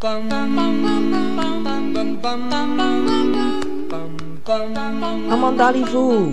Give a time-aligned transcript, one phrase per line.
[0.00, 0.22] 帮
[5.40, 6.30] 忙打礼服，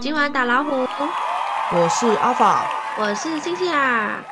[0.00, 2.70] 今晚打老虎，我是阿法。
[3.00, 4.24] 我是星星啊。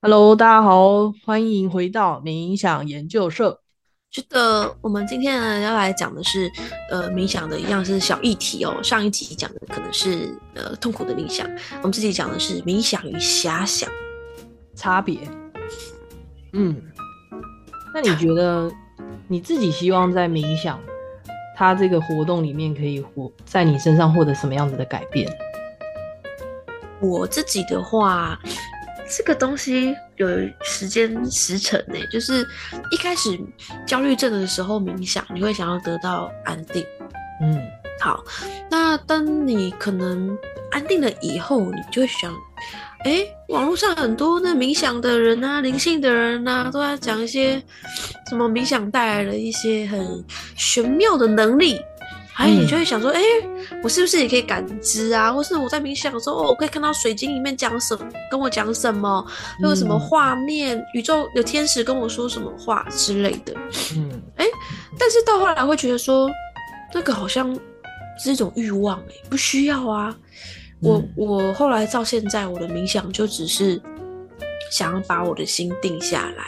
[0.00, 3.60] Hello，大家好，欢迎回到冥想研究社。
[4.10, 6.50] 是的，我们今天呢要来讲的是，
[6.90, 8.82] 呃，冥想的一样是小议题哦。
[8.82, 11.46] 上一集讲的可能是呃痛苦的冥想，
[11.78, 13.90] 我们这集讲的是冥想与遐想。
[14.74, 15.18] 差别，
[16.54, 16.82] 嗯，
[17.94, 18.70] 那你觉得
[19.28, 20.80] 你自己希望在冥想
[21.56, 25.30] 它这个活动里面可以获在你身上获得什么样子的改变？
[27.00, 28.38] 我自己的话，
[29.10, 30.28] 这个东西有
[30.62, 32.46] 时间时辰呢，就是
[32.90, 33.38] 一开始
[33.86, 36.84] 焦虑症的时候冥想，你会想要得到安定。
[37.40, 37.60] 嗯
[38.00, 38.22] 好，
[38.70, 40.36] 那当你可能
[40.70, 42.32] 安定了以后，你就会想，
[43.04, 47.62] 哎，网络上很多那冥想的人啊、灵性的人啊，都在讲一些
[48.28, 50.24] 什么冥想带来了一些很
[50.56, 51.80] 玄妙的能力。
[52.34, 53.20] 还有，你就会想说，哎、
[53.82, 55.30] 我是不是也可以感知啊？
[55.30, 59.26] 或是我在冥想的时候，哦，我可以看到水晶里面讲什么，跟我讲什么，
[59.60, 63.54] 又有什么嗯画面，宇宙有天使跟我说什么话之类的。
[63.94, 64.46] 嗯哎
[64.98, 66.30] 但是到后来会觉得说，
[66.94, 67.54] 那个好像
[68.18, 70.16] 是一种欲望哎、不需要啊。
[70.82, 73.80] 我、嗯我后来到现在，我的冥想就只是
[74.70, 76.44] 想要把我的心定下来，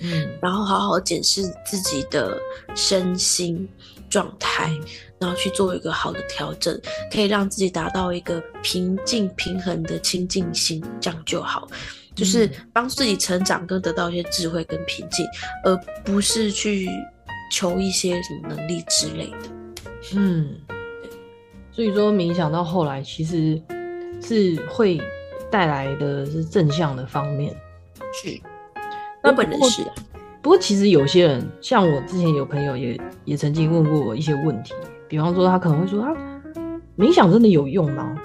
[0.00, 2.36] 嗯然后好好检视自己的
[2.74, 3.68] 身心
[4.10, 4.70] 状态，
[5.18, 6.78] 然后去做一个好的调整，
[7.12, 11.68] 可以让自己达到一个平静平衡的清净心，这样就好。
[12.14, 15.26] 就是嗯帮自己成长，跟得到一些智慧跟平静，
[15.64, 16.88] 而不是去
[17.50, 19.48] 求一些什么能力之类的。
[20.14, 20.54] 嗯，
[21.74, 23.60] 所以说冥想到后来其实
[24.20, 25.00] 是会
[25.50, 27.52] 带来的是正向的方面。
[28.12, 28.40] 是，
[29.22, 29.94] 那我本人是啊，
[30.40, 34.72] 不过其实有些人，像我之前有朋友也也曾经问过我一些问题，
[35.08, 36.12] 比方说他可能会说啊，
[36.96, 38.16] 冥想真的有用吗？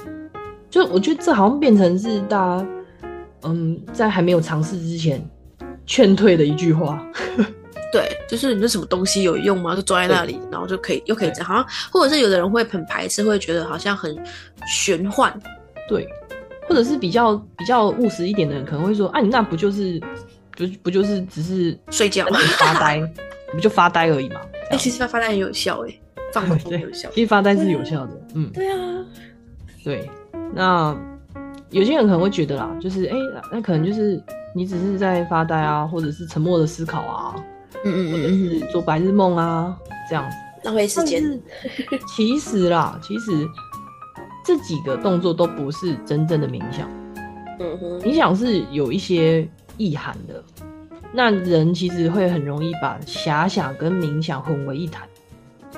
[0.70, 2.68] 就我觉得这好像变成是大家
[3.42, 5.20] 嗯在还没有尝试之前
[5.88, 7.04] 劝退的一句话。
[7.92, 9.76] 对，就是你那什么东西有用吗？
[9.76, 14.16] 就坐在那里，然后就可以又可以这样，好像或者是有的人会很排斥，会觉得好像很
[14.68, 15.34] 玄幻。
[15.88, 16.08] 对，
[16.68, 20.00] 或者是比较比较务实一点的人可能会说，啊，你那不就是
[20.56, 22.26] 不不就是只是睡觉
[22.58, 22.98] 发呆，
[23.52, 24.40] 你不就发呆而已嘛？
[24.70, 26.00] 哎、其实发呆很有效哎、
[26.32, 27.10] 放 空很有效。
[27.12, 28.52] 其实发呆是有效的，嗯。
[28.54, 28.78] 对啊，
[29.84, 30.08] 对，
[30.54, 30.96] 那
[31.72, 34.22] 有些人可能会觉得啦，就是哎、那那可能就是
[34.54, 37.36] 你只是在发呆啊，或者是沉默的思考啊，
[37.84, 39.78] 嗯嗯或者嗯嗯，是做白日梦啊，
[40.10, 40.36] 这样子。
[40.64, 41.40] 浪费时间。
[42.16, 43.48] 其实啦， 其实
[44.46, 46.90] 这几个动作都不是真正的冥想，
[47.60, 49.48] 嗯哼，冥想是有一些
[49.78, 50.44] 意涵的。
[51.12, 55.08] 那人其实会很容易把遐想跟冥想混为一谈。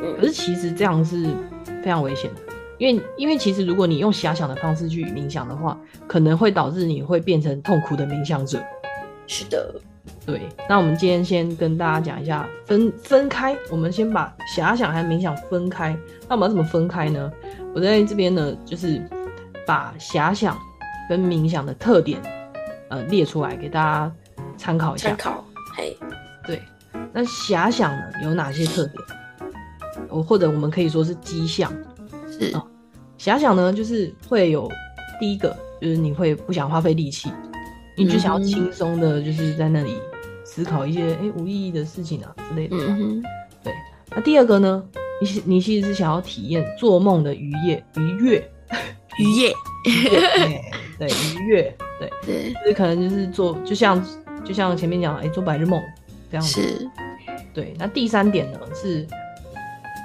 [0.02, 1.26] 嗯可嗯是其实这样是
[1.84, 2.42] 非常危险的，
[2.80, 5.78] 因为因为其实如果你用遐想的方式去冥想的话，
[6.08, 8.60] 可能会导致你会变成痛苦的冥想者。
[9.28, 9.74] 是的，
[10.26, 15.96] 对，那我们今天先跟大家讲一下分分开，我们先把遐想和冥想分开。
[16.28, 17.32] 那我们要怎么分开呢？
[17.74, 19.02] 我在这边呢，就是
[19.66, 20.58] 把遐想
[21.10, 22.22] 跟冥想的特点
[22.90, 24.12] 呃列出来给大家
[24.58, 25.18] 参考一下参。
[25.18, 25.44] 考。
[25.76, 25.98] 嘿，
[26.46, 26.62] 对，
[27.14, 28.96] 那遐想呢有哪些特点？
[30.10, 31.72] 我，或者我们可以说是迹象。
[32.30, 32.68] 是哦
[33.20, 34.68] 遐想呢，就是会有
[35.20, 37.32] 第一个，就是你会不想花费力气，
[37.96, 39.98] 你就想要轻松的，就是在那里
[40.44, 42.78] 思考一些哎、诶无意义的事情啊之类的。
[43.64, 43.74] 对，
[44.10, 44.84] 那第二个呢，
[45.20, 48.50] 你其你其实是想要体验做梦的愉悦愉悦，
[49.18, 49.54] 愉悦，
[49.84, 50.62] 对
[50.98, 54.04] 对 愉悦，对，对，就是可能就是做，就像
[54.44, 55.82] 就像前面讲的，哎、做白日梦
[56.30, 56.62] 这样子。
[56.62, 56.90] 是，
[57.54, 59.06] 对，那第三点呢是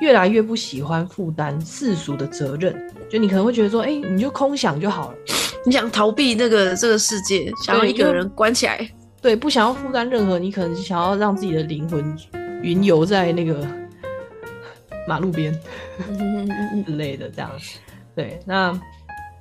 [0.00, 5.18] 越来越不喜欢负担世俗的责任，就你可能会觉得说，哎、你就空想就好了，
[5.66, 8.88] 你想逃避那个这个世界，想要一个人关起来。
[9.20, 12.16] 对，不想要负担任何，你可能想要让自己的灵魂
[12.62, 13.66] 云游在那个
[15.08, 15.52] 马路边
[16.08, 17.50] 嗯嗯嗯嗯之类的这样。
[18.14, 18.80] 对，那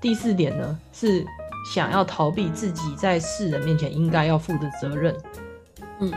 [0.02, 1.24] 第四点呢是
[1.72, 5.16] 想要逃避自己在世人面前应该要负的责任。
[6.00, 6.12] 嗯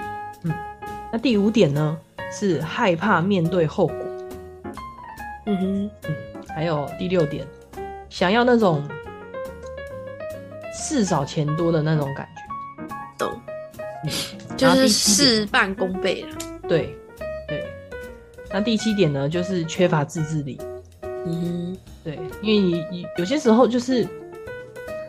[0.45, 0.55] 嗯，
[1.13, 1.99] 那第五点呢
[2.33, 3.97] 是害怕面对后果。
[5.45, 5.91] 嗯哼，
[6.55, 7.47] 还有第六点，
[8.09, 8.83] 想要那种
[10.79, 12.95] 事少钱多的那种感觉。
[13.19, 13.33] 懂，
[14.05, 14.11] 嗯，
[14.57, 16.37] 就是事半功倍了。
[16.69, 16.97] 对
[17.49, 17.65] 对。
[18.53, 20.57] 那第七点呢，就是缺乏自制力。
[21.03, 24.07] 嗯对，因为你你有些时候就是，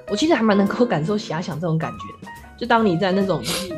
[0.09, 2.31] 我其实还蛮能够感受遐想这种感觉的。
[2.57, 3.73] 就当你在那种就是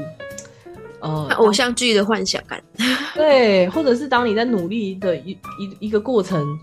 [1.01, 2.63] 呃偶像剧的幻想感。
[3.13, 6.57] 对，或者是当你在努力的一一一个过程，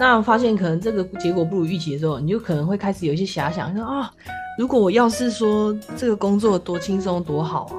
[0.00, 4.10] 那发现可能这个结果不如预期的时候，你就可能会开始有一些遐想，说啊，
[4.58, 7.76] 如果我要是说这个工作多轻松多好啊，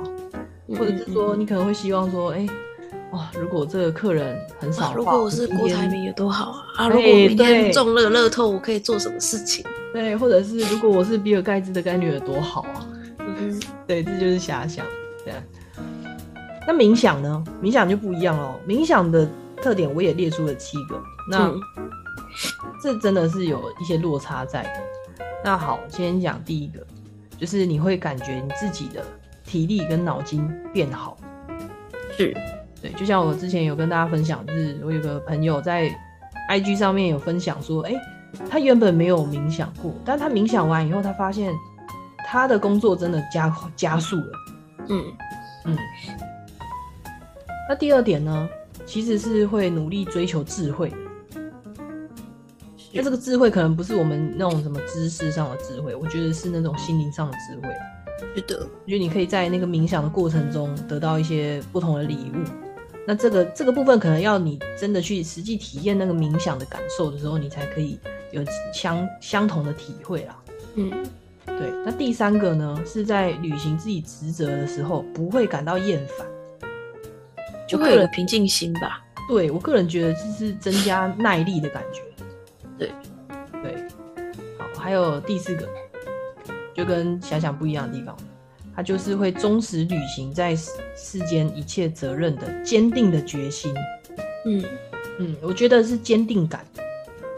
[0.78, 2.48] 或者是说你可能会希望说，哎。
[3.12, 3.30] 哇！
[3.40, 6.58] 如果这个客人很少，如果我是郭台铭有多好啊！
[6.78, 9.64] 啊，如果明天中了乐透，我可以做什么事情？
[9.94, 12.88] 对，或者是如果我是比尔盖茨的干女儿多好啊！
[13.20, 14.84] 嗯，对，这就是遐想。
[15.24, 15.32] 对，
[16.68, 17.44] 那冥想呢？
[17.62, 18.56] 冥想就不一样哦。
[18.68, 19.30] 冥想的
[19.62, 21.00] 特点我也列出了七个。
[21.30, 21.54] 那
[22.82, 24.70] 这真的是有一些落差在的。
[25.44, 26.86] 那好，先讲第一个，
[27.38, 29.04] 就是你会感觉你自己的
[29.44, 31.18] 体力跟脑筋变好。
[32.18, 32.36] 是。
[32.82, 35.90] 对，就像我之前有跟大家分享，就是我有个朋友在
[36.50, 37.94] IG 上面有分享说，哎，
[38.50, 41.54] 他原本没有冥想过，但他冥想完以后，他发现
[42.26, 44.32] 他的工作真的加加速了。
[44.90, 45.04] 嗯
[45.66, 45.78] 嗯。
[47.70, 48.50] 那第二点呢，
[48.86, 50.92] 其实是会努力追求智慧。
[52.96, 57.74] 那这个智慧可能不是我们那种什么知识上的智慧，我觉得是那种心灵上的智慧。
[58.36, 62.50] 是的，我觉得你可以在那个冥想的过程中得到一些不同的礼物。
[63.06, 68.00] 那这个这个部分可能要你真的去实际体验那个冥想的感受的时候，你才可以
[68.32, 70.44] 有相相同的体会啦。
[70.76, 70.90] 嗯，
[71.46, 71.72] 对。
[71.84, 76.28] 那第三个呢，是在履行自己职责的时候不会感到厌烦，
[77.68, 79.04] 就会有平静心吧。
[79.28, 82.02] 对我个人觉得这是增加耐力的感觉。
[82.78, 82.92] 对，
[83.62, 83.86] 对。
[84.58, 85.68] 好，还有第四个，
[86.74, 88.16] 就跟想想不一样的地方。
[88.76, 90.56] 他就是会忠实履行在
[90.96, 93.72] 世间一切责任的坚定的决心。
[94.46, 94.64] 嗯
[95.20, 96.66] 嗯，我觉得是坚定感，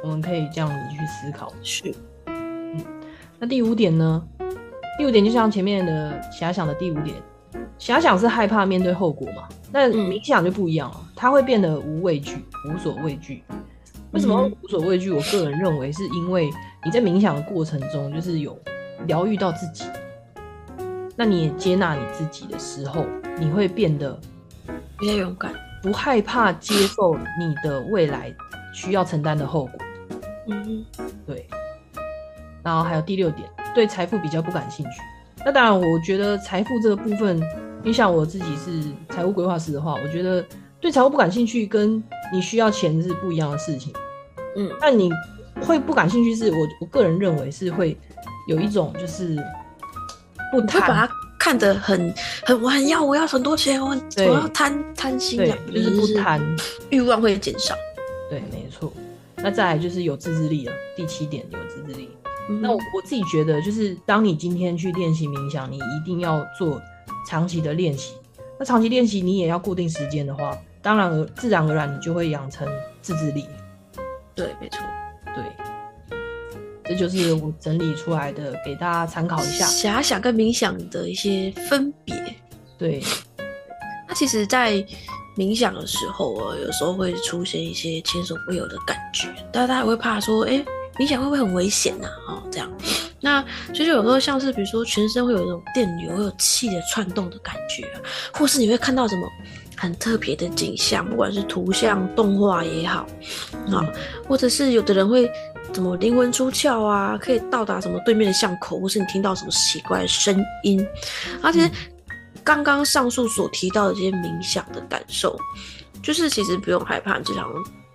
[0.02, 1.52] 我们可以这样子去思考。
[1.62, 1.94] 是。
[2.28, 2.82] 嗯，
[3.38, 4.26] 那第五点呢？
[4.98, 7.18] 第五点就像前面的遐想的第五点，
[7.78, 9.50] 遐想是害怕面对后果嘛？
[9.74, 12.38] 那冥想就不一样了，它会变得无畏惧、
[12.70, 13.44] 无所畏惧。
[14.16, 15.12] 为什么无所畏惧？
[15.12, 16.50] 我个人认为是因为
[16.86, 18.58] 你在冥想的过程中，就是有
[19.08, 19.84] 疗愈到自己。
[21.18, 23.06] 那你也接纳你自己的时候，
[23.38, 24.18] 你会变得
[24.98, 25.52] 比较勇敢，
[25.84, 28.34] 不害怕接受你的未来
[28.74, 29.74] 需要承担的后果。
[30.48, 30.86] 嗯，
[31.28, 31.46] 对。
[32.64, 35.02] 然后还有第六点，对财富比较不感兴趣。
[35.46, 37.44] 那当然，我觉得财富这个部分，
[37.84, 40.42] 你想我自己是财务规划师的话，我觉得
[40.80, 42.02] 对财务不感兴趣，跟
[42.32, 43.94] 你需要钱是不一样的事情。
[44.56, 45.12] 嗯，那你
[45.62, 47.98] 会不感兴趣，是我我个人认为是会
[48.48, 49.38] 有一种就是。
[50.52, 52.14] 不会把它看得很
[52.46, 56.40] 很我很要我要很多钱我我要贪贪心啊就是不贪。
[56.92, 57.76] 欲望会减少。
[58.30, 58.94] 对没错。
[59.38, 62.10] 那再来就是有自制力了第七点有自制力。
[62.62, 66.82] 那我我自己觉得就是当你今天去练习冥想你一定要做
[67.28, 68.14] 长期的练习。
[68.58, 72.66] 那长期练习你也要固定时间的话当然而自然而然你就会养成
[73.02, 73.46] 自制力
[74.36, 74.80] 对没错
[75.34, 75.44] 对。
[76.88, 79.66] 这就是我整理出来的，给大家参考一下。
[79.66, 82.16] 遐想跟冥想的一些分别。
[82.78, 83.02] 对，
[84.08, 84.74] 那其实，在
[85.36, 90.64] 冥想的时候啊，有时候会出现一些前所未有的感觉，大家也会怕说，哎，
[91.00, 92.08] 冥想会不会很危险呐？
[92.28, 92.72] 哦，这样。
[93.20, 93.44] 那
[93.74, 97.84] 其实有时候像是，比如说全身会有一种电流、会有气的窜动的感觉，
[98.32, 99.28] 或是你会看到什么
[99.78, 103.06] 很特别的景象，不管是图像、动画也好，
[103.72, 103.86] 啊，
[104.28, 105.30] 或者是有的人会。
[105.74, 107.18] 怎么灵魂出窍啊？
[107.18, 110.88] 可以到达什么对面的巷口，或是你听到什么奇怪的声音？
[111.44, 111.70] 而且
[112.46, 115.38] 刚刚上述所提到的这些冥想的感受，
[116.02, 117.46] 就是其实不用害怕，你就想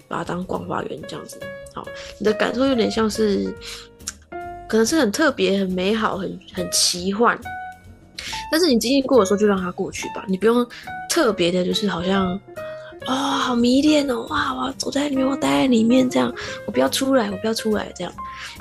[0.09, 1.41] 把它当逛花园这样子。
[1.75, 1.87] 好，
[2.19, 3.51] 你的感受有点像是，
[4.69, 7.39] 可能是很特别、很美好、很很奇幻。
[8.53, 10.23] 但是你经历过的时候，就让它过去吧。
[10.29, 10.67] 你不用
[11.11, 12.41] 特别的，就是好像。
[13.07, 14.27] 哇，好迷恋哦！
[14.29, 16.31] 哇，我要走在里面，我待在里面，这样
[16.67, 18.13] 我不要出来，我不要出来，这样。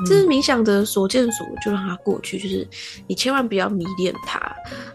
[0.05, 2.39] 这是冥想的所见所，就让它过去。
[2.39, 2.65] 就是
[3.05, 4.41] 你千万不要迷恋它。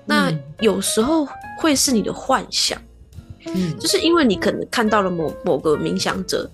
[0.07, 2.81] 那有时候会是你的幻想，
[3.49, 6.51] 嗯，就是因为你可能看到了某某个冥想者，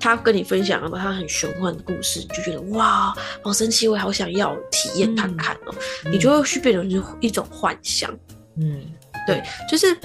[0.00, 5.74] 他跟你分享了他很玄幻的故事，你就觉得哇，好神奇，我好想要体验看看哦。
[6.10, 8.10] 你就会去变成一种幻想。
[8.58, 8.80] 嗯，
[9.26, 9.96] 对，就是。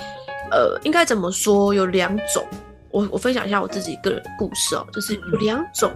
[0.53, 1.73] 呃，应该怎么说？
[1.73, 2.45] 有两种，
[2.89, 5.89] 我我分享一下我自己个人故事哦，就是有两种，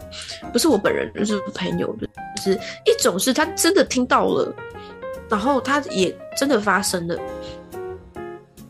[0.53, 1.94] 不是我本人，就是朋友，
[2.38, 2.53] 就是
[2.86, 4.55] 一种是他真的听到了，
[5.27, 7.17] 然后他也真的发生了，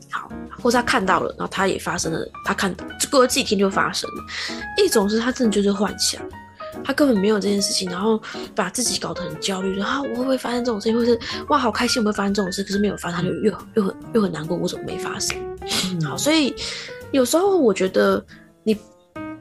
[0.09, 0.27] 好，
[0.59, 2.75] 或是他看到了，然后他也发生了，他看
[3.12, 4.24] 过了几天就发生了。
[4.83, 6.19] 一种是他真的就是幻想，
[6.86, 8.22] 他根本没有这件事情，然后
[8.54, 15.36] 把自己搞得很焦虑，然后我会不会发生这种事情，或是哇好开心我会发生这种事，可是没有发生，他就又又很又很难过，我怎么没发生？
[15.92, 16.01] 嗯。
[16.01, 16.56] 好，所以
[17.12, 18.24] 有时候我觉得
[18.63, 18.77] 你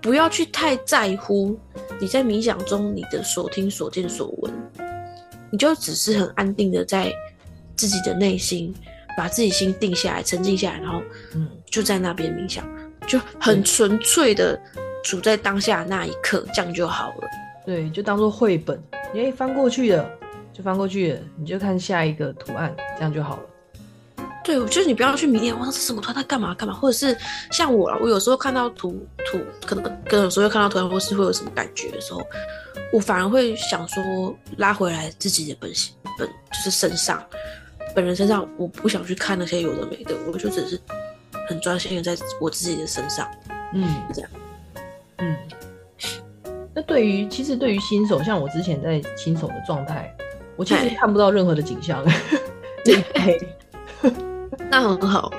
[0.00, 1.58] 不要去太在乎
[2.00, 4.52] 你在冥想中你的所听所见所闻，
[5.50, 7.12] 你就只是很安定的在
[7.76, 8.74] 自己的内心，
[9.16, 11.02] 把自己心定下来，沉静下来，然后
[11.34, 11.48] 嗯。
[11.70, 12.64] 就在那边冥想，
[13.04, 14.56] 就很纯粹的
[15.04, 17.28] 处在当下那一刻，这样就好了。
[17.64, 18.82] 对，就当做绘本，
[19.12, 20.04] 你哎翻过去了
[20.52, 23.42] 就翻过去了，你就看下一个图案，这样就好了。
[24.42, 26.14] 对，我觉得你不要去迷恋，哇，这是什么图案？
[26.14, 26.74] 它干嘛干嘛？
[26.74, 27.16] 或者是
[27.50, 32.20] 像我啊，我有时候看到图图，可能可能有时候看到图案，或是会有什么感觉的时候，
[32.92, 37.24] 我反而会想说拉回来自己的本性本，就是身上
[37.94, 40.78] 本人身上，我不想去看那些有的没的，我就只是
[41.48, 43.26] 很专心的在我自己的身上。
[43.72, 44.30] 嗯，这样。
[45.18, 45.36] 嗯，
[46.74, 50.14] 那对于其实对于新手，像我之前在新手的状态，
[50.56, 52.04] 我其实看不到任何的景象，
[53.14, 53.38] 黑。
[54.70, 55.32] 那很好，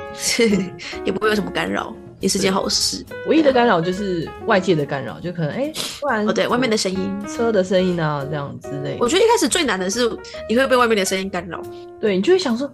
[1.05, 3.05] 也不会有什么干扰，也是件好事。
[3.27, 8.97] 唯一的干扰就是外界的干扰，就可能哎，突然哦，对，外面的声音，车的声音啊，这样之类。
[8.99, 10.09] 我觉得一开始最难的是
[10.49, 11.61] 你会被外面的声音干扰。
[11.99, 12.69] 对你就会想说，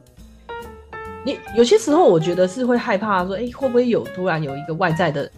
[1.24, 5.30] 你有些时候我觉得是会害怕说，哎，会不会有突然有一个外在的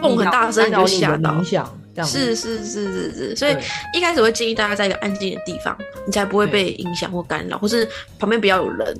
[0.00, 1.30] 蹦很大声干扰你就吓到。
[1.30, 3.56] 冥想，这样是是是是是，所以
[3.94, 5.76] 一开始会建议大家在一个安静的地方，
[6.06, 7.88] 你才不会被影响或干扰，或是
[8.18, 8.96] 旁边不要有人。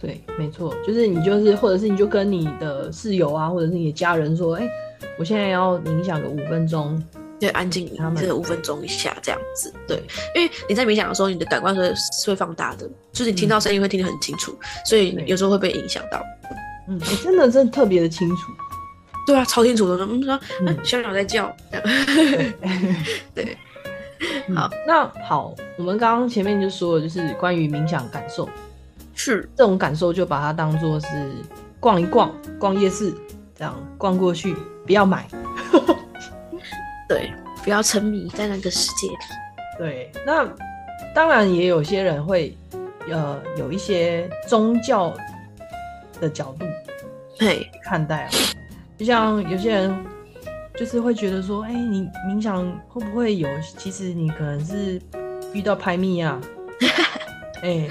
[0.00, 4.68] 对，没错，就是你就是，或者是你就跟你的室友啊，或者是你的家人说，哎，
[5.16, 7.00] 我现在要冥想个五分钟，
[7.38, 10.02] 对，安静他们这五分钟一下这样子，对，
[10.34, 14.52] 因为你在冥想的时候，你的感官是是会放大的，就是你听到声音会听得很清楚，
[14.84, 16.20] 所以有时候会被影响到。
[16.88, 18.50] 嗯，我真的真的特别的清楚，
[19.26, 20.66] 对啊，超清楚的，嗯，说，嗯。
[20.66, 21.84] 嗯，小鸟在叫，这 样
[23.34, 23.56] 对，
[24.48, 24.56] 嗯。
[24.56, 28.48] 好，那好，我们刚刚前面就说了，就是关于冥想感受，
[29.14, 31.06] 是，这种感受就把它当做是
[31.78, 33.14] 逛一逛，逛夜市，
[33.54, 35.28] 这样逛过去，不要买。
[37.08, 39.08] 对，不要沉迷在那个世界。
[39.08, 39.16] 里。
[39.78, 40.48] 对，那
[41.14, 42.56] 当然也有些人会，
[43.10, 45.12] 呃，有一些宗教
[46.20, 46.64] 的角度
[47.38, 48.30] 对，看待啊，
[49.02, 49.92] 就像有些人
[50.78, 53.48] 就是会觉得说，哎、你冥想会不会有？
[53.76, 55.02] 其实你可能是
[55.52, 56.40] 遇到拍密啊，
[57.62, 57.88] 哎、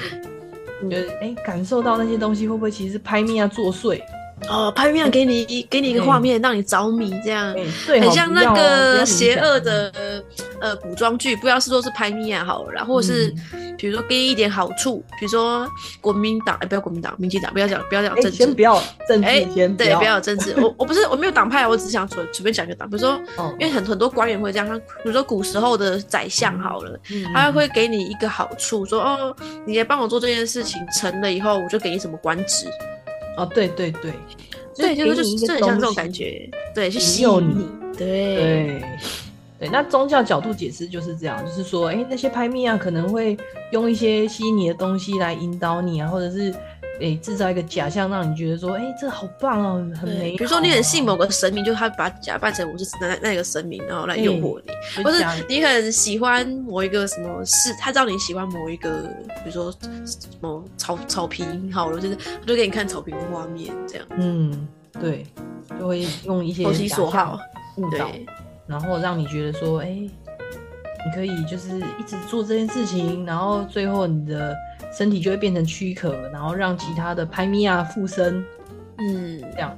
[0.89, 4.01] 觉得哎、感受到那些东西会不会其实是拍密啊作祟？
[4.49, 7.53] 哦，拍面给你给你一个画面，让你着迷，这样
[7.85, 10.23] 很像那个邪恶的
[10.61, 13.35] 呃古装剧，不知道是说是拍米啊好了啦，或者是
[13.81, 15.67] 比如说给你一点好处，比如说
[15.99, 19.43] 国民党，哎、不要国民党，民进党，不要讲不要讲哎、政治，先不要政治，哎、
[19.75, 20.53] 对，不要有政治。
[20.57, 23.55] 我我不是我没有党派，我只是想随随便讲一个党，比如说，哦。
[23.59, 29.35] 因为很很多官员会这样，像比如说古时候的宰相好了，嗯他会给你一个好处，说哦，
[29.65, 32.67] 你来帮我做这件事情成了以后，我就给你什么官职。
[33.35, 34.13] 哦，对对对，
[34.77, 38.35] 对，就是就很像这种感觉，对，去吸引你，对。
[38.35, 38.83] 对
[39.61, 43.37] 对，那宗教角度解释就是这样，就是说，哎、那些拍密啊，可能会
[43.71, 46.51] 用一些吸引你的东西来引导你啊，或者是
[46.99, 50.31] 诶制造一个假象，让你觉得说，哎、这好棒哦，很美。
[50.35, 59.03] 比如说你很信某个神明，就他把它假扮成我是那那个神明，然后来诱惑你，就或是你很喜欢某一个什么事，他知道你喜欢某一个，
[59.43, 59.71] 比如说
[60.03, 64.67] 什么草草坪好了，就是他就给你看草坪的画面，这样嗯，
[64.99, 65.23] 对，
[65.79, 67.39] 就会用一些投其所好，
[67.77, 68.25] 误导，对
[68.71, 70.09] 然后让你觉得说，哎、你
[71.13, 74.55] 可以就是一直做这件事情，然后最后你的
[74.97, 78.43] 身体就会变成躯壳，然后让其他的拍咪啊附身
[78.97, 79.77] 嗯，这样。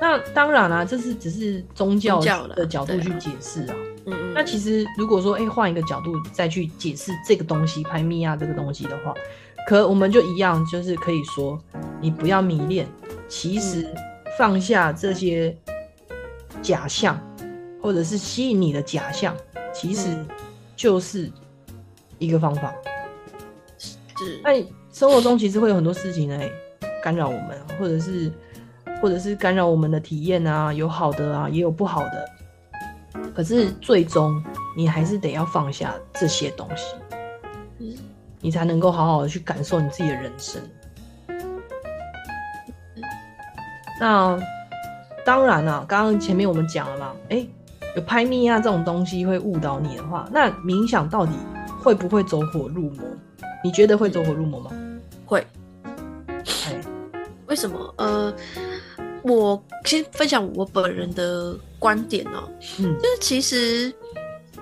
[0.00, 3.74] 那当然啦、这是只是宗教的角度去解释啊。
[3.76, 9.12] 嗯嗯，那其实如果说，哎、换一个角度再去解释这个东西，拍咪啊这个东西的话，
[9.66, 11.58] 可我们就一样，就是可以说，
[12.00, 12.86] 你不要迷恋，
[13.26, 13.96] 其实嗯
[14.38, 15.56] 放下这些
[16.62, 17.18] 假象，
[17.86, 19.32] 或者是吸引你的假象，
[19.72, 20.26] 其实嗯
[20.74, 21.30] 就是
[22.18, 22.74] 一个方法。
[23.78, 26.50] 是那你生活中其实会有很多事情来，
[27.00, 28.32] 干扰我们，或者是
[29.00, 32.28] 或者是干扰我们的体验啊，有好的啊，也有不好的。
[33.32, 34.42] 可是最终
[34.76, 36.96] 你还是得要放下这些东西，
[37.78, 37.94] 嗯
[38.40, 40.60] 你才能够好好的去感受你自己的人生。
[44.00, 44.36] 那
[45.24, 47.46] 当然啦、刚刚前面我们讲了嘛，哎、
[47.96, 51.32] 有拍咪啊这种东西会误导你的话，那冥想到底
[51.82, 53.02] 会不会走火入魔？
[53.64, 54.70] 你觉得会走火入魔吗？
[55.24, 55.44] 会。
[56.66, 56.78] 哎，
[57.46, 57.94] 为什么？
[57.96, 58.32] 呃，
[59.22, 62.48] 我先分享我本人的观点哦、
[62.78, 63.92] 嗯就是其实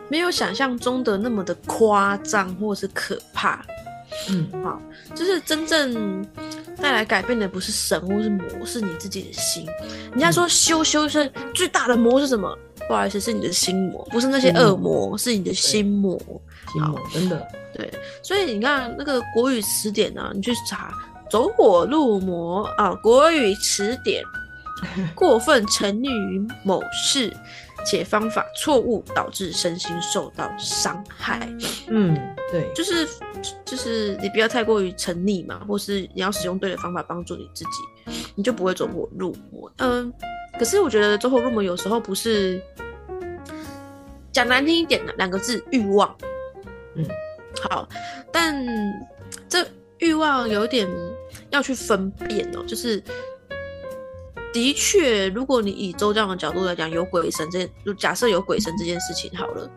[0.08, 3.64] 没有想象中的那么的夸张或是可怕。
[4.30, 4.80] 嗯，好，
[5.12, 6.24] 就是真正
[6.80, 9.66] 带来改变的不是神或是魔，是你自己的心。
[10.12, 12.56] 人家说修修是最大的魔是什么？
[12.88, 16.18] 不好意思，是你的心魔，不是那些恶魔，是你的心魔。
[16.72, 20.92] 心魔真的对，所以你看那个国语词典呢、你去查
[21.30, 24.22] “走火入魔”啊，国语词典，
[25.14, 27.32] 过分沉溺于某事，
[27.86, 31.48] 且方法错误，导致身心受到伤害。
[31.88, 32.16] 嗯，
[32.50, 33.08] 对，就是
[33.64, 39.70] 就是你不要太过于沉溺嘛，或是你要使用对的方法帮助你自己，你就不会走火入魔。
[39.78, 40.12] 嗯，
[40.58, 42.60] 可是我觉得走火入魔有时候不是
[44.32, 46.16] 讲难听一点的两个字欲望。
[46.94, 47.04] 嗯，
[47.68, 47.88] 好，
[48.32, 48.64] 但
[49.48, 49.66] 这
[49.98, 50.88] 欲望有点
[51.50, 53.02] 要去分辨哦，就是。
[54.52, 59.68] 的确，如果你以周这样的角度来讲，有鬼神这就假设有鬼神这件事情好了，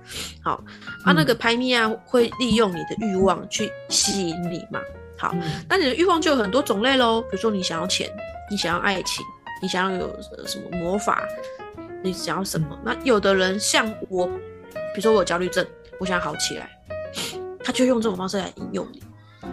[0.44, 0.64] 好，
[1.04, 4.80] 啊，那个拍咪啊会利用你的欲望去吸引你嘛，
[5.18, 8.08] 好，嗯那你的欲望就有很多种类喽，比如说你想要钱，
[8.52, 9.26] 你想要爱情，
[9.62, 11.28] 你想要有呃什么魔法，
[12.04, 12.78] 你想要什么？
[12.84, 15.66] 那有的人像我，比如说我有焦虑症，
[16.00, 16.70] 我想要好起来，
[17.64, 19.04] 他就用这种方式来引诱你，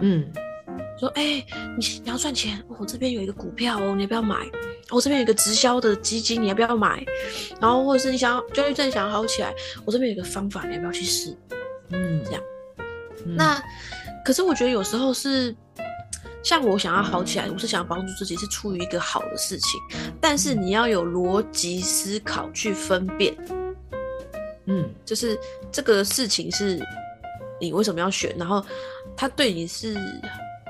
[0.01, 0.31] 嗯
[0.99, 1.45] 说，哎、
[1.77, 4.37] 你你要赚钱，哦我这边有一个股票哦，你要不要买？
[4.91, 7.03] 我这边有一个直销的基金，你要不要买？
[7.59, 11.35] 然后或者是你想要焦虑症想要好起来，我这边有一个方法，你要不要去试？
[11.89, 12.41] 嗯，这样
[13.25, 13.61] 嗯，那
[14.23, 15.53] 可是我觉得有时候是，
[16.45, 19.81] 像我想要好起来，我是想要帮助自己，是出于一个好的事情，
[20.21, 23.35] 但是你要有逻辑思考去分辨，
[24.67, 25.37] 嗯就是
[25.71, 26.79] 这个事情是
[27.59, 28.63] 你为什么要选，然后
[29.17, 29.97] 他对你是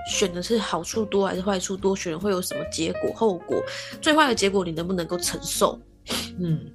[0.10, 3.62] 选的是好处多还是坏处多，选了会有什么结果后果，
[4.02, 5.78] 最坏的结果你能不能够承受？
[6.40, 6.72] 嗯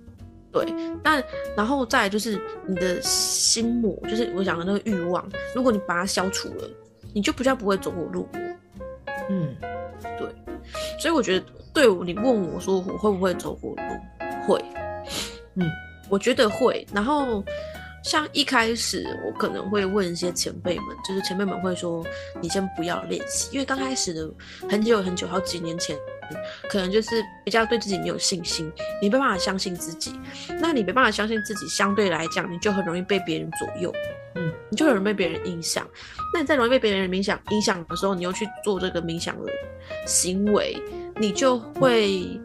[0.52, 0.66] 对，
[1.02, 1.22] 那
[1.56, 6.68] 然后再来就是你的心魔，就是我讲的那个欲望，如果你把它消除了，
[7.14, 8.49] 你就比较不会走火入魔。
[9.30, 9.56] 嗯。
[10.18, 10.28] 对。
[10.98, 14.64] 所以我觉得，对我你问我说我会不会走火入魔，会，
[15.54, 15.70] 嗯，
[16.10, 16.86] 我觉得会。
[16.92, 17.42] 然后
[18.04, 22.04] 像一开始我可能会问一些前辈们，就是前辈们会说
[22.40, 24.30] 你先不要练习，因为刚开始的
[24.68, 25.96] 很久很久好几年前。
[26.68, 28.70] 可能就是比较对自己没有信心，
[29.02, 30.14] 你没办法相信自己，
[30.60, 33.92] 那你没办法相信自己，相对来讲，你就很容易被别人左右，
[34.34, 35.86] 嗯，你就很容易被别人影响。
[36.32, 39.50] 那你在容易被别人影响影响的时候，你又去做这个冥想的
[40.06, 40.76] 行为，
[41.16, 42.40] 你就会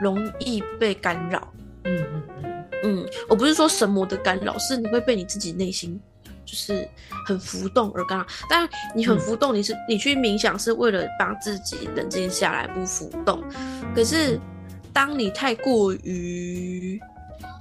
[0.00, 1.52] 容易被干扰。
[1.84, 6.00] 嗯嗯嗯嗯，我不是说神魔的干扰，是你会被你自己内心
[6.44, 6.88] 就是
[7.26, 8.26] 很浮动而干扰。
[8.48, 13.42] 但你很浮动，你是你去冥想是为了帮自己冷静下来，不浮动。
[13.94, 14.38] 可是
[14.92, 17.00] 当你太过于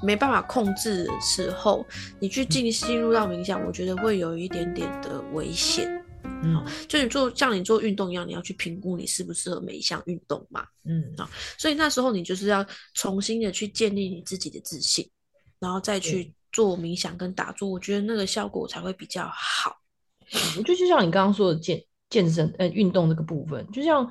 [0.04, 1.86] 没办法控制的时候，
[2.20, 5.90] 你去进进入到冥想，我觉得会有一点点的危险。
[6.42, 10.66] 嗯就你做像你做运动一样，你要去评估你适不适合每一项运动嘛。
[10.86, 15.10] 嗯啊所以那时候你就是要重新的去建立你自己的自信，
[15.60, 19.78] 然后再去做冥想跟打坐，我觉得那个效果才会比较好。
[20.58, 24.10] 我觉得就像你刚刚说的健健身呃运动这个部分，就像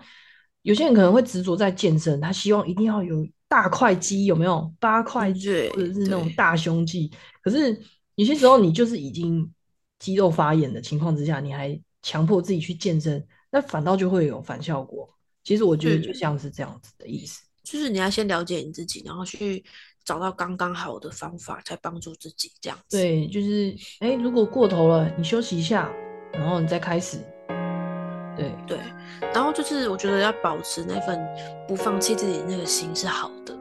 [0.63, 7.11] 有些人可能会执着在健身，他希望一定要有大块肌，有没有八块肌或者是那种大胸肌？
[7.43, 7.81] 可是
[8.15, 9.51] 有些时候你就是已经
[9.99, 15.09] 肌肉发炎的情况之下，你还强迫自己去健身，那反倒就会有反效果。
[15.43, 17.43] 其实我觉得就嗯像是这样子的意思。
[17.65, 19.65] 就是你要先了解你自己，然后去
[20.05, 22.97] 找到刚刚好的方法，才帮助自己这样子。
[22.97, 25.91] 对，就是哎，如果过头了，你休息一下，
[26.33, 27.19] 然后你再开始。
[28.37, 28.79] 对，对，
[29.35, 31.21] 然后就是我觉得要保持那份
[31.66, 33.57] 不放弃自己那个心是好的，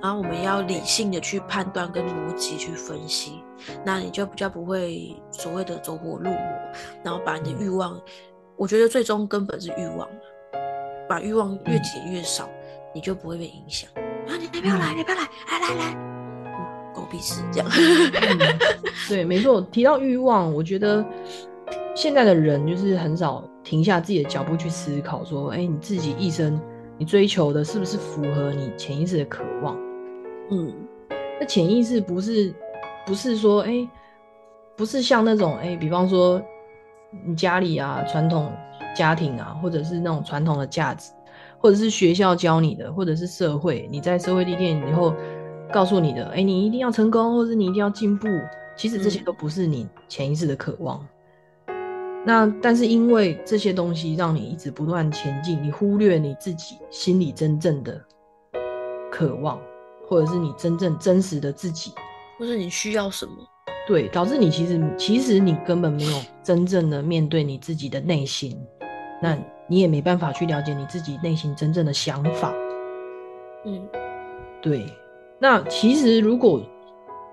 [0.00, 3.42] 然后我们要理性的去判断跟逻辑去分析，
[3.84, 6.38] 那你就比较不会所谓的走火入魔，
[7.02, 8.00] 然后把你的欲望，
[8.56, 10.08] 我觉得最终根本是欲望，
[11.08, 12.48] 把欲望越减越少，
[12.94, 13.88] 你就不会被影响。
[14.28, 14.94] 啊，你要不要来？
[14.94, 15.22] 你不要来？
[15.22, 17.68] 来来来，嗯，狗屁事这样。
[17.70, 18.58] 嗯，
[19.08, 19.60] 对，没错。
[19.60, 21.04] 提到欲望，我觉得
[21.94, 26.56] 现在的人就是很少停下自己的脚步去思考，说，哎，你自己一生
[26.96, 29.76] 你追求的是不是符合你潜意识的渴望？
[30.52, 30.72] 嗯
[31.40, 32.54] 那潜意识不是
[33.04, 33.86] 不是说，哎，
[34.76, 36.40] 不是像那种，哎，比方说
[37.26, 38.52] 你家里啊，传统
[38.94, 41.10] 家庭啊，或者是那种传统的价值，
[41.58, 45.12] 或者是学校教你的，或者是社会，你在社会历练以后
[45.72, 48.28] 告诉你的，哎，你一定要成功，或者是你一定要进步，
[48.76, 51.04] 其实这些嗯都不是你潜意识的渴望。
[52.26, 58.04] 那但是因为这些东西让你一直不断前进，你忽略你自己心里真正的
[59.12, 59.60] 渴望，
[60.08, 61.92] 或者是你真正真实的自己。
[62.36, 63.32] 或是你需要什么？
[63.86, 68.60] 对，导致你其实其实你根本没有真正的面对你自己的内心，
[69.22, 72.52] 那你也没办法去了解你自己内心真正的想法。
[73.64, 73.88] 嗯，
[74.60, 74.84] 对。
[75.38, 76.60] 那其实如果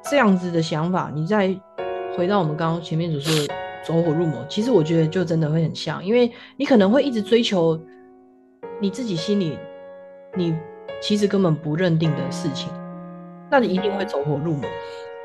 [0.03, 1.47] 这样子的想法，你再
[2.15, 3.53] 回到我们刚刚前面所说的
[3.83, 7.79] 走火入魔，其实我觉得就真的会很像，因为你可能会一直追求
[8.79, 9.57] 你自己心里
[10.35, 10.55] 你
[11.01, 12.69] 其实根本不认定的事情，
[13.51, 14.63] 那你一定会走火入魔。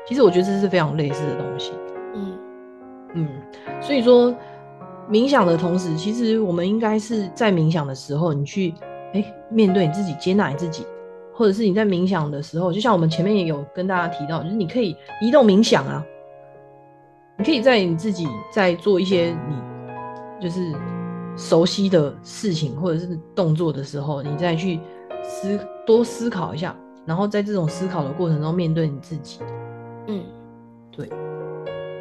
[0.07, 1.71] 其实我觉得这是非常类似的东西。
[2.15, 2.37] 嗯
[3.15, 3.27] 嗯，
[3.81, 4.35] 所以说
[5.09, 8.73] 冥想的同时，其实我们应该是在冥想的时候，你去
[9.13, 10.85] 哎面对你自己，接纳你自己，
[11.33, 16.05] 或者是你在冥想的时候，就像我们前面也有跟大家提到，就是你可以移动冥想啊，
[17.39, 19.55] 你可以在你自己在做一些你
[20.41, 20.73] 就是
[21.37, 24.77] 熟悉的事情或者是动作的时候，你再去
[25.23, 26.75] 思多思考一下，
[27.05, 29.39] 然后在这种思考的过程中面对你自己。
[30.07, 30.23] 嗯，
[30.91, 31.09] 对。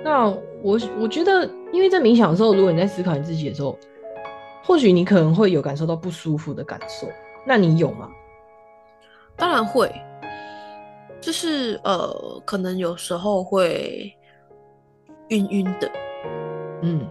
[0.05, 0.27] 那
[0.62, 3.79] 我我觉得，因为在冥想的时候，如果你在思考你自己的时候，
[4.64, 7.07] 或许你可能会有感受到不舒服的感受。
[7.46, 8.09] 那你有吗？
[9.37, 9.88] 当然会，
[11.20, 14.12] 就是呃，可能有时候会
[15.29, 15.91] 晕晕的。
[16.83, 17.09] 嗯，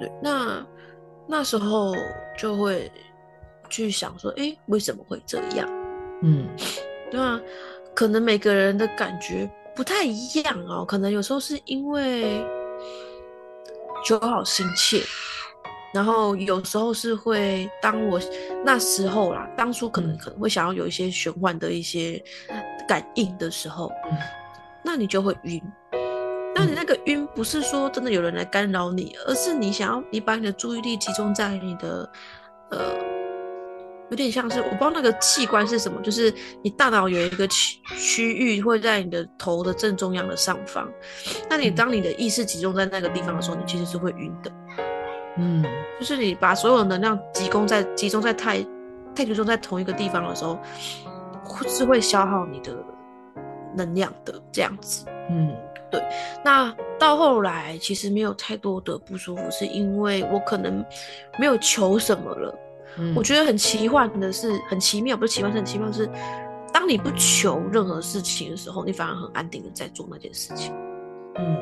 [0.00, 0.10] 对。
[0.22, 0.66] 那
[1.26, 1.94] 那时候
[2.38, 2.90] 就会
[3.68, 5.68] 去想说，哎，为什么会这样？
[6.22, 6.48] 嗯，
[7.12, 7.40] 那
[7.94, 9.50] 可能每个人的感觉。
[9.76, 12.40] 不太一样哦，可能有时候是因为
[14.04, 15.00] 求好心切，
[15.92, 18.20] 然后有时候是会当我
[18.64, 22.22] 那时候啦，当初可能可能会想要有一些玄幻的一些
[22.86, 24.16] 感应的时候，嗯
[24.84, 25.60] 那你就会晕。
[26.54, 32.08] 那你那个晕不是说真的有人来干扰你，而是你想要你把你的注意力集中在你的
[32.70, 32.78] 呃。
[34.10, 40.88] 有点像是我不知道那个器官是什么，就是你大脑有一个区区域会在你的头的正中央的上方。
[41.48, 44.52] 那你当你的意识集中在那个地方的时候，你其实是会晕的。
[45.38, 45.64] 嗯，
[45.98, 48.64] 就是你把所有能量集中在集中在太
[49.16, 50.58] 太集中在同一个地方的时候，
[51.66, 52.76] 是会消耗你的
[53.74, 55.06] 能量的这样子。
[55.30, 55.56] 嗯，
[55.98, 56.04] 对。
[56.44, 60.84] 那到后来其实没有太多的不舒服，是因为我可能
[61.38, 62.54] 没有求什么了。
[63.16, 65.90] 我觉得很奇幻的是，很奇妙，不是奇幻，是很奇妙。
[65.90, 66.08] 是
[66.72, 70.72] 当你不求任何事情的时候，你反而很安定的在做那件事情。
[71.36, 71.56] 嗯，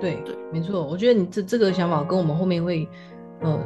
[0.00, 0.80] 对对，没错。
[0.84, 2.88] 我觉得你这这个想法跟我们后面会
[3.40, 3.60] 呃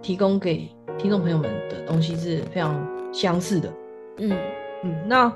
[0.00, 2.74] 提供给听众朋友们的东西是非常
[3.12, 3.72] 相似的。
[4.18, 4.36] 嗯
[4.84, 5.08] 嗯。
[5.08, 5.32] 那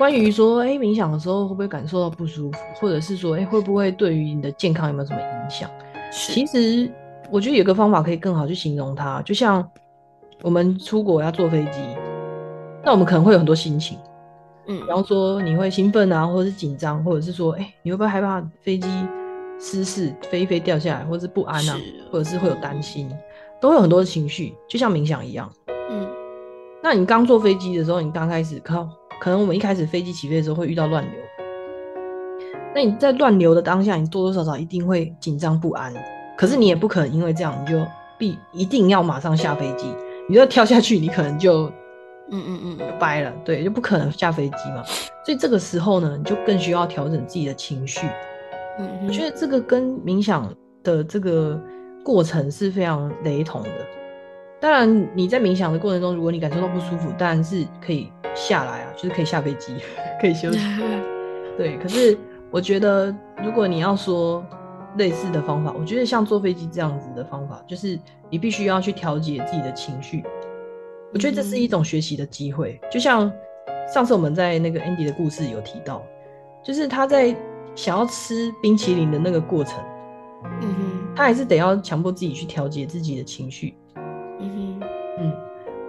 [0.00, 5.68] 关于说，哎，冥想的时候会不会感受到不舒服，或者是说，哎，会不会对于你的健康有没有什么影响？
[6.10, 6.90] 其实
[7.30, 9.62] 我觉得有个方法可以更好去形容它，就像。
[10.42, 11.82] 我们出国要坐飞机，
[12.82, 13.98] 那我们可能会有很多心情，
[14.68, 18.88] 嗯，比方说你会兴奋啊，或者是紧张，或者是说，哎，你会不会害怕飞机
[19.58, 21.76] 失事飞一飞掉下来，或者是不安啊，
[22.10, 23.06] 或者是会有担心，
[23.60, 25.52] 都会有很多的情绪，就像冥想一样，
[25.90, 26.08] 嗯。
[26.82, 28.88] 那你刚坐飞机的时候，你刚开始靠，
[29.20, 31.12] 可能我们一开始飞机起飞的时候会遇到乱流，
[32.74, 35.92] 那你在乱流的当下，你多多少少一定会紧张不安，
[36.38, 37.86] 可是你也不可能因为这样你就
[38.18, 39.94] 必一定要马上下飞机。
[40.28, 41.64] 你要跳下去，你可能就，
[42.30, 44.82] 嗯嗯嗯，就掰了，对，就不可能下飞机嘛。
[45.26, 48.06] 所以这个时候呢，你就更需要调整自己的情绪。
[48.78, 50.48] 嗯，我觉得这个跟冥想
[50.84, 51.60] 的这个
[52.04, 53.68] 过程是非常雷同的。
[54.60, 59.74] 当然，你在冥想的过程中，如果你感受到不舒服，当然是可以下来啊， 就是可以下飞机，
[60.20, 60.58] 可以休息。
[61.56, 62.16] 对，可是
[62.50, 64.44] 我觉得，如果你要说，
[64.96, 70.22] 类似的方法，我觉得像坐飞机这样子的方法，就是你必须要去调节自己的情绪。
[71.12, 72.78] 我觉得这是一种学习的机会。
[72.90, 73.32] 就像
[73.92, 76.02] 上次我们在那个 Andy 的故事有提到，
[76.62, 77.34] 就是他在
[77.74, 79.82] 想要吃冰淇淋的那个过程，
[80.44, 83.74] 嗯哼，他还是得要强迫自己去调节自己的情绪。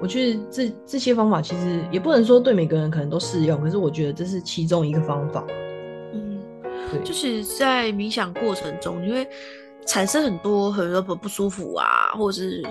[0.01, 5.45] 我觉得这这些方法其实也不能说对每个人可能都适用，可是我觉得这是其中一个方法。
[6.13, 6.41] 嗯
[7.05, 9.25] 就是在冥想过程中，你会
[9.85, 12.61] 产生很多很多不不舒服啊，或者是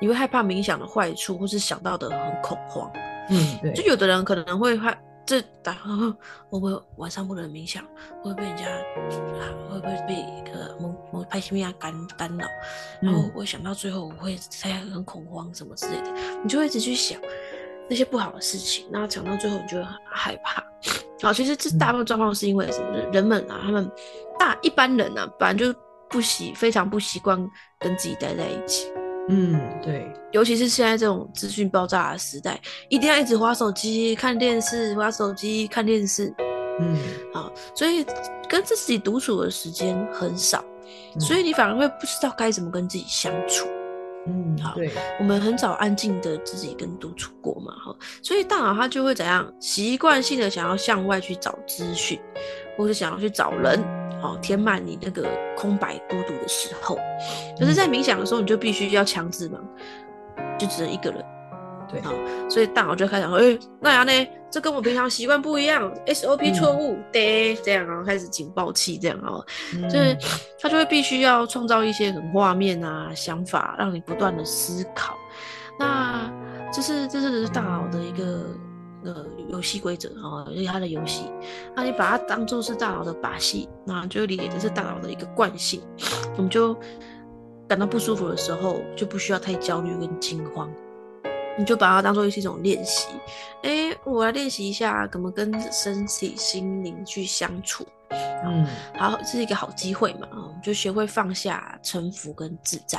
[0.00, 2.90] 你会害怕冥想的坏处，或是想到的很恐慌。
[3.30, 3.72] 嗯，对。
[3.72, 4.98] 就有的人可能会害
[5.30, 7.84] 这打，会不会晚上不能冥想？
[8.20, 8.64] 会被人家
[9.70, 12.44] 会不会被一个某某派西米亚干干扰？
[13.00, 16.12] 然后我想到最后我会在很恐慌什么之类的，
[16.42, 17.16] 你就会一直去想
[17.88, 20.60] 那些不好的事情，然后想到最后你就会很害怕。
[21.22, 22.98] 好，其实这大部分状况是因为什么？
[23.12, 23.88] 人们啊，他们
[24.36, 25.72] 大一般人啊，本来就
[26.08, 27.38] 不习非常不习惯
[27.78, 28.90] 跟自己待在一起。
[29.30, 30.12] 嗯，对。
[30.32, 36.32] 尤其是现在这种资讯爆炸的时代，一定要一直划手机、看电视、划手机、看电视。
[36.80, 36.96] 嗯，
[37.32, 38.04] 好，所以
[38.48, 40.64] 跟自己独处的时间很少，
[41.14, 43.66] 嗯所以你反而会不知道该怎么跟自己相处。
[44.26, 52.20] 嗯，好对，我们很少安静的自己跟独处过嘛，哈，所以大脑它就会怎样习惯性的想要向外去找资讯，
[52.76, 53.82] 或是想要去找人，
[54.22, 56.98] 哦，填满你那个空白孤独的时候。
[57.58, 59.58] 可是，在冥想的时候，你就必须要强制嘛，
[60.58, 61.24] 就只能一个人，
[61.90, 62.12] 对好，
[62.48, 64.12] 所以大脑就开始说，哎、那样呢？
[64.50, 70.16] 这跟我平常习惯不一样，SOP 错误，对、这样，然后开始警报器这样哦，嗯就是
[70.60, 75.16] 他就会必须要创造一些很画面啊、想法，让你不断的思考。
[75.78, 76.28] 那
[76.72, 78.44] 这是这是大脑的一个
[79.04, 81.24] 呃游戏规则啊，就是它的游戏。
[81.74, 85.82] 那你把它当做是大脑的把戏，那就理解这是大脑的一个惯性。
[86.36, 86.76] 我们就
[87.68, 90.70] 感到不舒服的时候，就不需要太焦虑跟惊慌。
[91.58, 93.08] 你就把它当做是一种练习，
[93.64, 97.86] 哎，我来练习一下怎么跟身体、心灵去相处。
[98.44, 102.98] 嗯好，这是一个好机会嘛，啊，我们就学会放下、臣服跟自在。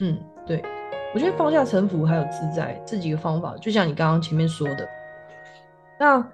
[0.00, 0.60] 嗯，对，
[1.14, 4.88] 我觉得放下沉浮还有自在这几个方法，就像你刚刚前面说的，
[5.98, 6.24] 那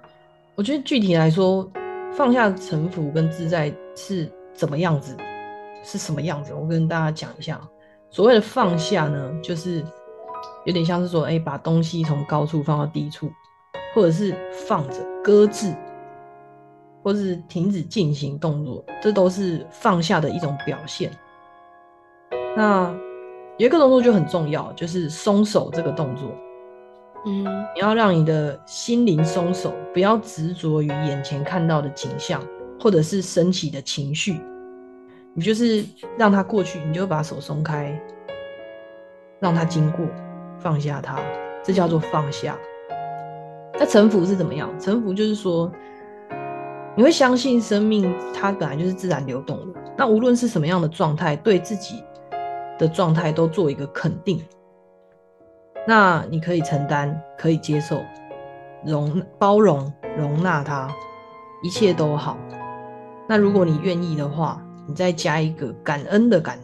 [0.55, 1.69] 我觉得具体来说，
[2.11, 5.15] 放下城府跟自在是怎么样子，
[5.83, 6.53] 是什么样子？
[6.53, 7.59] 我跟大家讲一下。
[8.09, 9.83] 所谓的放下呢，就是
[10.65, 13.31] 有点像是说，哎、把东西从高处放到低处，
[13.95, 14.35] 或者是
[14.67, 15.73] 放着、搁置，
[17.01, 21.09] 或是停止进行动作，这都是放下的一种表现。
[22.55, 22.93] 那
[23.57, 26.29] 有一个动作就很重要，就是松手这个动作。
[27.25, 27.43] 嗯
[27.75, 32.41] 你要让你的心灵松手，不要执着于眼前看到的景象，
[32.79, 34.39] 或者是升起的情绪。
[35.33, 35.83] 你就是
[36.17, 37.99] 让它过去，你就把手松开，
[39.39, 40.05] 让它经过，
[40.59, 41.17] 放下它，
[41.63, 42.57] 这叫做放下。
[43.79, 44.69] 那臣服是怎么样？
[44.79, 45.71] 臣服就是说，
[46.95, 49.79] 你会相信生命它本来就是自然流动的。
[49.97, 52.03] 那无论是什么样的状态，对自己
[52.77, 54.43] 的状态都做一个肯定。
[55.85, 58.01] 那你可以承担，可以接受，
[58.85, 60.87] 容包容容纳它，
[61.61, 62.37] 一切都好。
[63.27, 66.59] 那如果你愿意的话，你再加一个感恩的感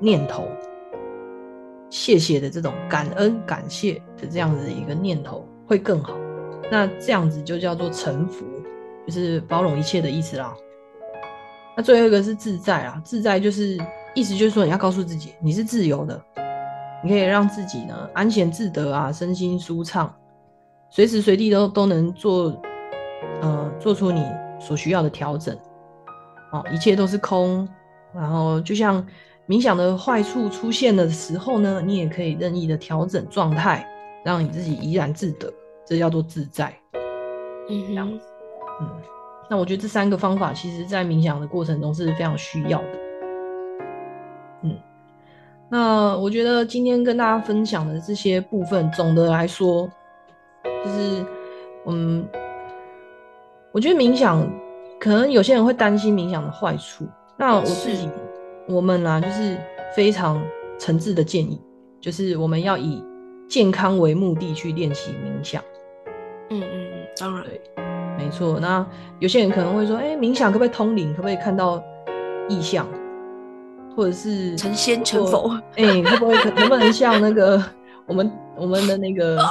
[0.00, 0.48] 念头，
[1.90, 6.14] 谢谢的这种感恩感谢的这样子一个念头会更好。
[6.70, 8.44] 那这样子就叫做臣服，
[9.06, 10.54] 就是包容一切的意思啦。
[11.76, 13.78] 那最后一个是自在啊，自在就是
[14.14, 16.22] 意思就是说你要告诉自己你是自由的，
[17.06, 20.12] 你可以让自己呢安闲自得啊，身心舒畅，
[20.90, 22.60] 随时随地都都能做，
[23.40, 24.26] 呃，做出你
[24.58, 25.56] 所需要的调整。
[26.50, 27.68] 哦，一切都是空，
[28.12, 29.06] 然后就像
[29.46, 33.86] 冥想的坏处出现的时候呢，你也可以任意的调整状态，
[34.24, 35.48] 让你自己怡然自得，
[35.86, 36.74] 这叫做自在。
[37.70, 38.20] 嗯哼，
[38.80, 38.90] 嗯，
[39.48, 43.05] 那我觉得这三个方法，其实在冥想的过程中是非常需要的。
[45.70, 49.88] 嗯，那我觉得今天跟大家分享的这些部分，总的来说，
[50.64, 51.24] 就是
[51.86, 52.26] 嗯，
[53.72, 54.48] 我觉得冥想，
[54.98, 57.06] 可能有些人会担心冥想的坏处。
[57.36, 58.08] 那我自己，
[58.68, 59.58] 我们啦，就是
[59.94, 60.42] 非常
[60.78, 61.60] 诚挚的建议，
[62.00, 63.04] 就是我们要以
[63.48, 65.62] 健康为目的去练习冥想。
[66.50, 67.60] 嗯嗯嗯，当然，对，
[68.16, 68.58] 没错。
[68.58, 68.86] 那
[69.18, 71.12] 有些人可能会说，哎、冥想可不可以通灵？
[71.12, 71.82] 可不可以看到
[72.48, 72.86] 意象？
[73.96, 75.58] 或者是成仙成佛？
[75.76, 77.60] 哎、会不会可能不能像那个
[78.06, 79.42] 我们我们的那个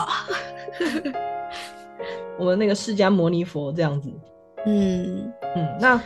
[2.37, 4.09] 我们那个释迦牟尼佛这样子？
[4.67, 5.97] 嗯，嗯，那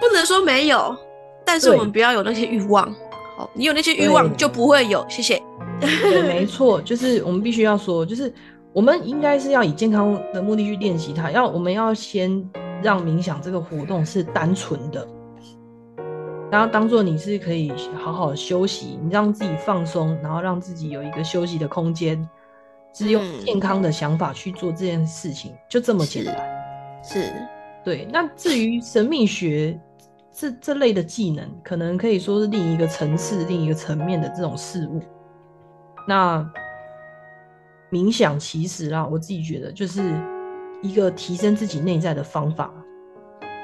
[0.00, 0.94] 不能说没有，
[1.44, 2.92] 但是我们不要有那些欲望。
[3.36, 5.04] 好，你有那些欲望就不会有。
[5.08, 5.40] 谢谢。
[5.80, 8.32] 对，没错，就是我们必须要说，就是
[8.72, 11.30] 我们应该是要以健康的目的去练习它。
[11.30, 12.50] 要我们要先
[12.82, 15.06] 让冥想这个活动是单纯的，
[16.56, 22.26] 然后当做你是可以好好休息，你让自己放松，然后让自己有一个休息的空间，
[22.94, 26.34] 是用嗯健康的想法去做这件事情，就这么简单。
[27.04, 27.30] 是，
[27.84, 29.78] 对，那至于神秘学
[30.32, 35.02] 这这类的技能，可能可以说是另一个层次、另一个层面的这种事物。
[36.08, 36.42] 那
[37.90, 40.00] 冥想其实啦，我自己觉得就是
[40.80, 42.72] 一个提升自己内在的方法。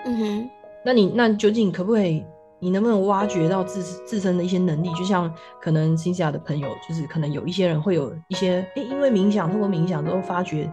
[0.05, 0.51] 嗯哼，
[0.85, 2.23] 那你那究竟可不可以？
[2.63, 4.89] 你能不能挖掘到自自身的一些能力？
[4.95, 5.29] 就像
[5.61, 10.73] 可能新西亚的朋友，就是可能有一些人会有一些，诶、因为冥想，通过冥想都发掘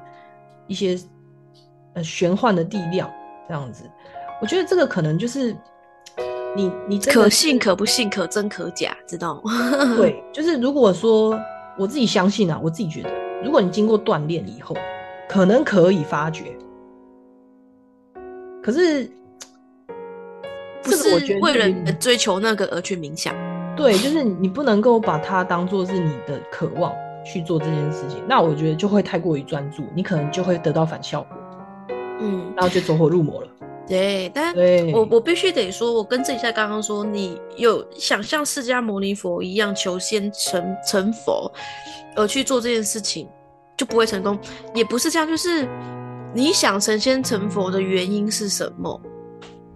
[0.67, 0.95] 一些
[1.95, 3.09] 呃玄幻的力量，
[3.47, 3.89] 这样子。
[4.39, 5.51] 我觉得这个可能就是
[6.55, 9.51] 你你是可信可不信，可真可假，知道吗？
[9.97, 11.35] 对，就是如果说
[11.75, 13.09] 我自己相信啊，我自己觉得，
[13.43, 14.75] 如果你经过锻炼以后，
[15.27, 16.55] 可能可以发掘。
[18.61, 19.09] 可是
[20.83, 23.35] 不是为了追求那个而去冥想。
[23.75, 26.93] 对，就是你不能够把它当做是你的渴望
[27.25, 31.37] 去做这件事情，那我觉得就会太过于专注，你可能就会得到反效果，
[32.19, 33.47] 嗯，然后就走火入魔了。
[33.87, 41.51] 对，但对，我我必须得说，我跟正一下刚刚说，你有想像释迦牟尼佛一样求仙成成佛，
[42.15, 43.27] 而去做这件事情，
[43.77, 44.37] 就不会成功。
[44.75, 45.65] 也不是这样，就是
[46.35, 49.01] 你想成仙成佛的原因是什么？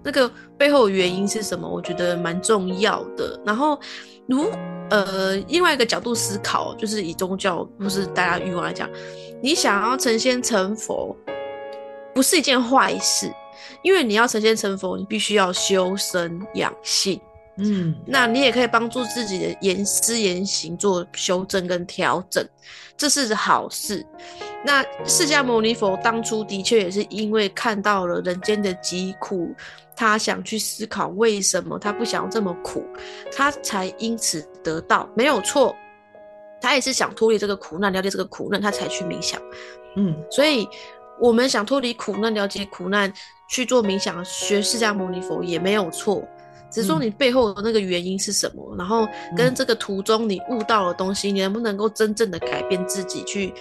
[0.03, 1.67] 那个背后的原因是什么？
[1.67, 3.39] 我觉得蛮重要的。
[3.45, 3.79] 然后，
[4.27, 4.49] 如
[4.89, 8.89] 呃另外一个角度思考，就是以宗教或是大家欲望来讲，
[9.41, 11.15] 你想要成仙成佛，
[12.13, 13.31] 不是一件坏事。
[13.81, 17.19] 因为你要成仙成佛，你必须要修身养性。
[17.57, 22.43] 嗯，那你也可以帮助自己的言思言行做修正跟调整，
[22.97, 24.05] 这是好事。
[24.65, 29.53] 那释迦牟尼佛当初的确也是因为看到了人间的疾苦，
[29.95, 32.85] 他想去思考为什么他不想要这么苦，
[33.31, 35.75] 他才因此得到没有错。
[36.61, 39.41] 他也是想脱离这个苦难，了解这个苦难，他才去冥想。
[39.97, 40.67] 嗯，所以
[41.19, 43.11] 我们想脱离苦难，了解苦难，
[43.49, 46.23] 去做冥想，学释迦牟尼佛也没有错。
[46.71, 53.53] 只是说你背后的那个原因是什么，然后跟这个途中你悟到的东西，你能不能够真正的改变自己，去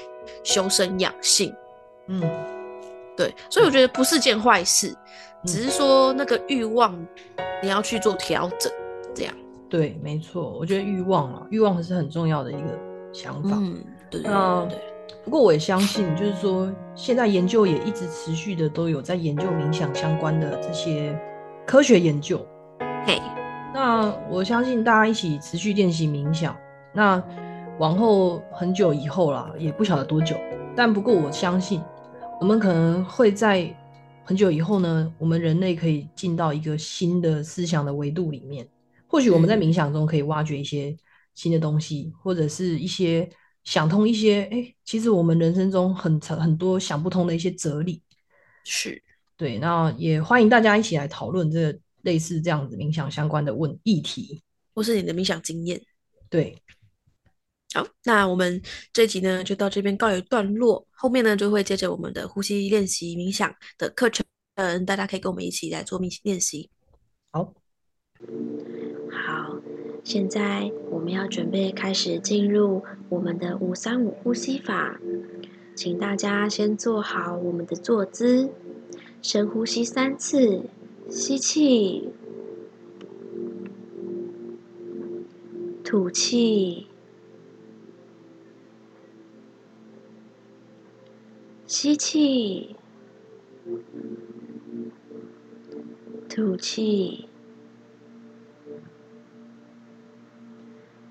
[0.44, 1.54] 修身养性？
[2.06, 2.22] 嗯，
[3.16, 4.94] 对，所以我觉得不是件坏事，
[5.44, 6.98] 只是说那个欲望
[7.62, 8.72] 你要去做调整，
[9.14, 9.34] 这样。
[9.68, 12.78] 对，没错，我觉得欲望啊，欲望是很重要的一个
[13.12, 13.56] 想法。
[13.58, 14.78] 嗯，对对对对，
[15.24, 21.18] 不过我也相信，就是说现在研究也一直持续的都有在研究冥想相关的这些
[21.66, 22.44] 科学研究。
[23.06, 23.20] 嘿，
[23.74, 26.54] 那我相信大家一起持续练习冥想，
[26.92, 27.22] 那
[27.78, 30.36] 往后很久以后啦，也不晓得多久，
[30.76, 31.82] 但不过我相信，
[32.42, 33.72] 我们可能会在
[34.24, 38.68] 很久以后呢，我们人类可以进到一个新的思想的维度里面。
[39.06, 40.96] 或许我们在冥想中可以挖掘一些
[41.36, 43.30] 新的东西，或者是一些
[43.62, 48.02] 想通一些，哎、其实我们人生中很长很多想不通的一些哲理。
[48.64, 49.00] 是，
[49.36, 54.42] 对，那也欢迎大家一起来讨论这个类似这样子冥想相关的问议题。
[54.74, 55.80] 或是你的冥想经验。
[56.28, 56.58] 对，
[57.74, 58.60] 好，那我们
[58.92, 64.24] 这一集呢就到这边告一段落，后面呢就会接着我们的呼吸练习冥想的课程，
[64.56, 66.68] 嗯，大家可以跟我们一起来做冥练习。
[67.30, 67.54] 好，
[69.10, 69.56] 好，
[70.04, 75.00] 现在我们要准备开始进入我们的五三五呼吸法，
[75.74, 78.50] 请大家先做好我们的坐姿，
[79.22, 80.64] 深呼吸三次，
[81.08, 82.10] 吸气，
[85.82, 86.88] 吐气，
[91.72, 92.76] 吸气，
[96.28, 97.26] 吐气。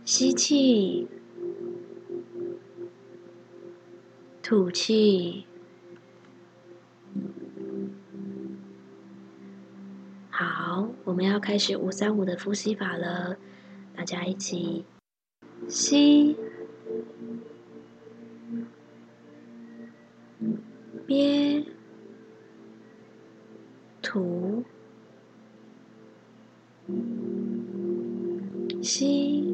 [0.05, 1.07] 吸气，
[4.43, 5.47] 吐气。
[10.29, 13.35] 好，我们要开始五三五的呼吸法了，
[13.95, 14.85] 大家一起
[15.67, 16.35] 吸，
[21.05, 21.63] 憋，
[24.01, 24.63] 吐，
[28.81, 29.50] 吸。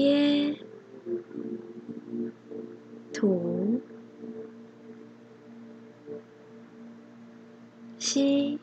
[0.00, 0.56] 憋，
[3.12, 3.82] 吐。
[7.98, 8.58] 吸，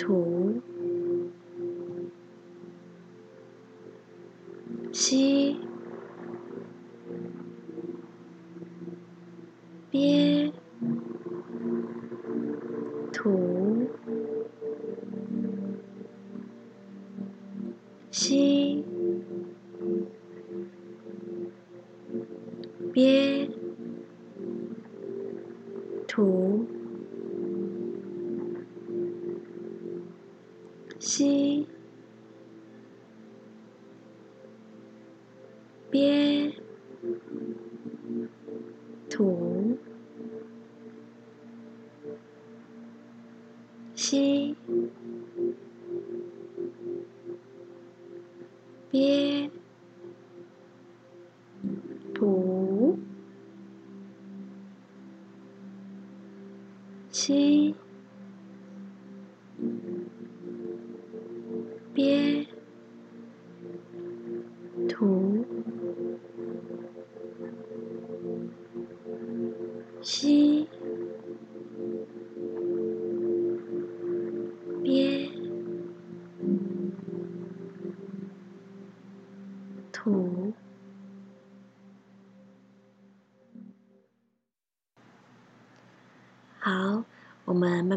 [0.00, 0.62] 图，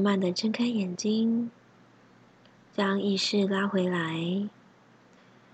[0.04, 1.50] 慢的睁开眼睛。
[2.74, 4.50] 将意识拉回来，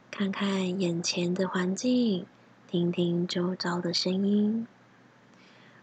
[0.10, 2.26] 看看眼前的环境，
[2.68, 4.66] 听听周遭的声音。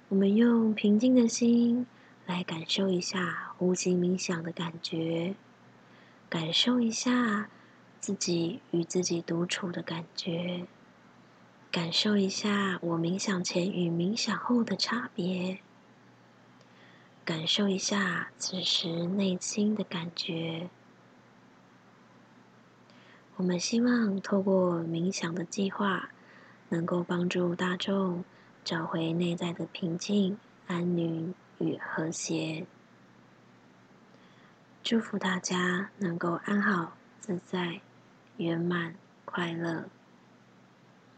[0.08, 1.86] 我们用平静的心
[2.26, 5.34] 来感受一下呼吸冥想的感觉，
[6.28, 7.48] 感受一下
[8.00, 10.66] 自己与自己独处的感觉，
[11.70, 15.58] 感受一下我冥想前与冥想后的差别，
[17.26, 20.70] 感受一下此时内心的感觉。
[23.34, 26.10] 我们希望透过冥想的计划，
[26.68, 28.24] 能够帮助大众
[28.62, 32.64] 找回内在的平静、安宁与和谐。
[34.84, 37.80] 祝福大家能够安好、自在、
[38.36, 39.86] 圆满、快乐。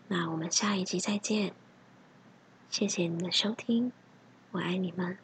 [0.09, 1.53] 那我们下一集再见，
[2.71, 3.93] 谢谢你的收听，
[4.53, 5.19] 我爱你们。